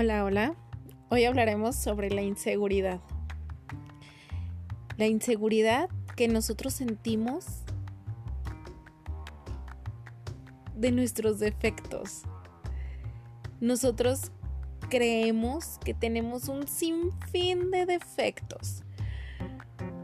[0.00, 0.54] Hola, hola.
[1.08, 3.00] Hoy hablaremos sobre la inseguridad.
[4.96, 7.64] La inseguridad que nosotros sentimos
[10.76, 12.22] de nuestros defectos.
[13.60, 14.30] Nosotros
[14.88, 18.84] creemos que tenemos un sinfín de defectos.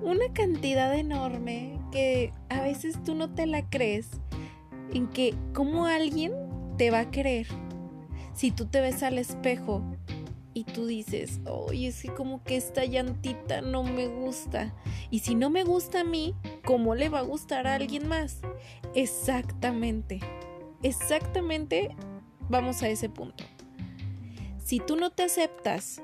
[0.03, 4.09] Una cantidad enorme que a veces tú no te la crees
[4.93, 6.33] en que cómo alguien
[6.79, 7.47] te va a querer
[8.35, 9.83] si tú te ves al espejo
[10.53, 14.73] y tú dices, oye, es que como que esta llantita no me gusta.
[15.11, 16.35] Y si no me gusta a mí,
[16.65, 18.41] ¿cómo le va a gustar a alguien más?
[18.95, 20.21] Exactamente,
[20.83, 21.95] exactamente
[22.49, 23.45] vamos a ese punto.
[24.65, 26.01] Si tú no te aceptas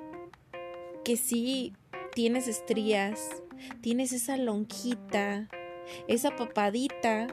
[1.04, 1.74] que sí
[2.14, 3.42] tienes estrías,
[3.80, 5.48] tienes esa lonjita,
[6.08, 7.28] esa papadita,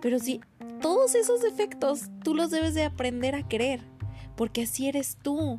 [0.00, 0.40] pero si
[0.80, 3.80] todos esos defectos tú los debes de aprender a querer,
[4.36, 5.56] porque así eres tú.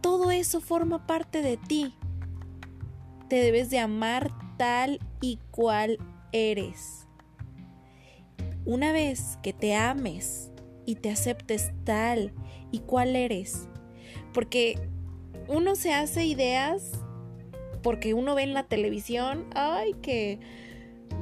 [0.00, 1.94] Todo eso forma parte de ti.
[3.28, 5.98] Te debes de amar tal y cual
[6.32, 7.06] eres.
[8.64, 10.50] Una vez que te ames
[10.86, 12.32] y te aceptes tal
[12.70, 13.68] y cual eres,
[14.32, 14.78] porque
[15.48, 17.00] uno se hace ideas
[17.82, 20.38] porque uno ve en la televisión, ay, que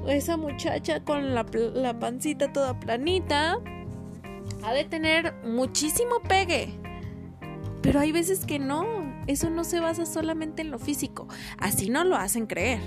[0.09, 1.45] esa muchacha con la,
[1.99, 3.59] pancita toda planita
[4.65, 6.71] ha de tener muchísimo pegue.
[7.83, 8.85] Pero hay veces que no,
[9.27, 11.29] eso no se basa solamente en lo físico,
[11.59, 12.81] así no lo hacen creer,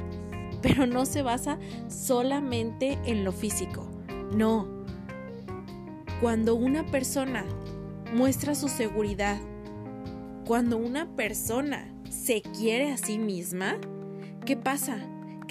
[0.62, 1.58] pero no se basa
[1.88, 3.90] solamente en lo físico,
[4.36, 4.68] no.
[6.20, 7.46] Cuando una persona
[8.14, 9.40] muestra su seguridad,
[10.46, 13.78] cuando una persona se quiere a sí misma,
[14.46, 15.00] ¿qué pasa?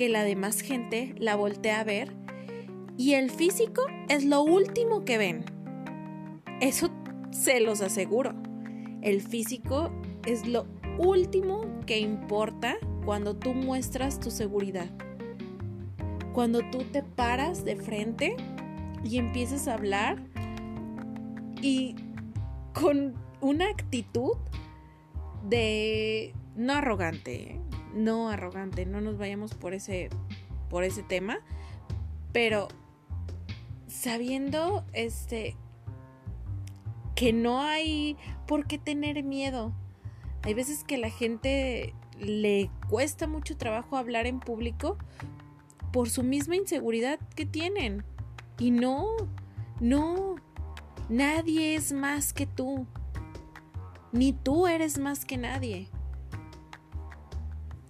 [0.01, 2.17] Que la demás gente la voltea a ver
[2.97, 5.45] y el físico es lo último que ven.
[6.63, 6.89] Eso
[7.33, 8.33] se los aseguro.
[9.03, 9.91] El físico
[10.25, 10.65] es lo
[10.97, 14.89] último que importa cuando tú muestras tu seguridad.
[16.33, 18.37] Cuando tú te paras de frente
[19.05, 20.17] y empiezas a hablar
[21.61, 21.95] y
[22.73, 24.33] con una actitud
[25.47, 27.61] de no arrogante.
[27.95, 30.11] No arrogante, no nos vayamos por ese,
[30.69, 31.41] por ese tema,
[32.33, 32.69] pero
[33.87, 35.57] sabiendo este
[37.15, 39.73] que no hay por qué tener miedo.
[40.43, 44.97] Hay veces que la gente le cuesta mucho trabajo hablar en público
[45.93, 48.05] por su misma inseguridad que tienen.
[48.59, 49.07] Y no,
[49.81, 50.37] no,
[51.11, 52.87] nadie es más que tú.
[54.13, 55.89] Ni tú eres más que nadie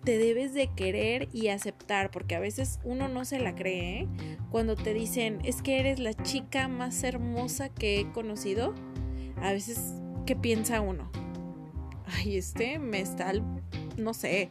[0.05, 4.09] te debes de querer y aceptar, porque a veces uno no se la cree, ¿eh?
[4.51, 8.75] Cuando te dicen, es que eres la chica más hermosa que he conocido,
[9.43, 9.95] a veces,
[10.27, 11.11] ¿qué piensa uno?
[12.07, 13.33] Ay, este me está,
[13.97, 14.51] no sé,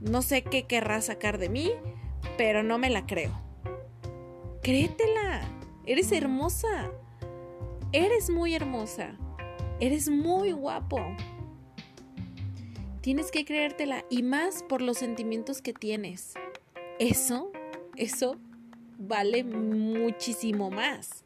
[0.00, 1.70] no sé qué querrá sacar de mí,
[2.36, 3.32] pero no me la creo.
[4.62, 5.42] Créetela,
[5.86, 6.90] eres hermosa,
[7.92, 9.16] eres muy hermosa,
[9.80, 11.00] eres muy guapo.
[13.04, 16.32] Tienes que creértela y más por los sentimientos que tienes.
[16.98, 17.52] Eso,
[17.96, 18.38] eso
[18.96, 21.22] vale muchísimo más.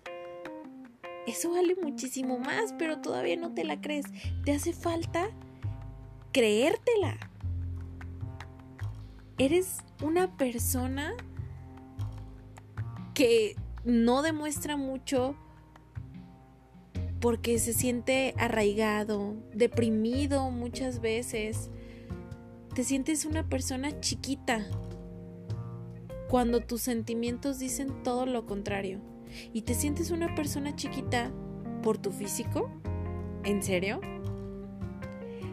[1.29, 4.07] Eso vale muchísimo más, pero todavía no te la crees.
[4.45, 5.31] Te hace falta
[6.33, 7.17] creértela.
[9.39, 11.15] Eres una persona
[13.15, 15.37] que no demuestra mucho
[17.21, 21.71] porque se siente arraigado, deprimido muchas veces.
[22.75, 24.67] Te sientes una persona chiquita
[26.29, 29.01] cuando tus sentimientos dicen todo lo contrario.
[29.53, 31.33] Y te sientes una persona chiquita
[31.83, 32.71] por tu físico.
[33.45, 34.01] ¿En serio?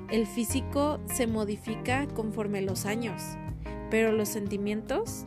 [0.10, 3.24] El físico se modifica conforme los años,
[3.90, 5.26] pero los sentimientos,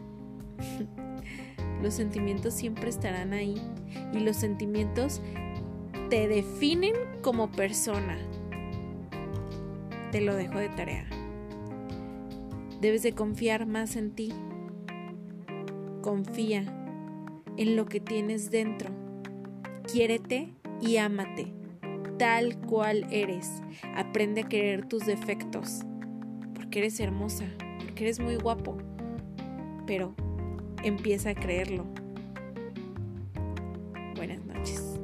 [1.83, 3.61] los sentimientos siempre estarán ahí.
[4.13, 5.21] Y los sentimientos
[6.09, 8.19] te definen como persona.
[10.13, 11.07] Te lo dejo de tarea.
[12.81, 14.33] Debes de confiar más en ti.
[16.03, 16.65] Confía
[17.57, 18.91] en lo que tienes dentro.
[19.91, 21.59] Quiérete y ámate
[22.19, 23.63] tal cual eres.
[23.95, 25.83] Aprende a querer tus defectos,
[26.55, 27.47] porque eres hermosa,
[27.79, 28.77] porque eres muy guapo,
[29.87, 30.15] pero
[30.83, 31.87] empieza a creerlo.
[34.17, 34.98] Buenas noches.